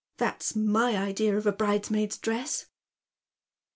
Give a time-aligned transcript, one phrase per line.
[0.17, 2.65] That's my idea of a bridesmaid's dress."